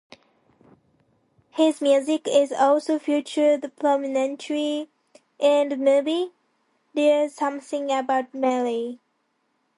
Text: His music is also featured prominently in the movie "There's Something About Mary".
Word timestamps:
His 1.51 1.79
music 1.79 2.27
is 2.27 2.51
also 2.51 2.97
featured 2.97 3.71
prominently 3.75 4.89
in 5.37 5.69
the 5.69 5.77
movie 5.77 6.31
"There's 6.95 7.35
Something 7.35 7.91
About 7.91 8.33
Mary". 8.33 8.97